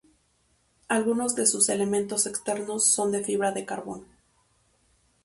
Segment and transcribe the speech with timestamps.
[0.87, 4.07] Algunos de sus elementos externos son de fibra de carbono.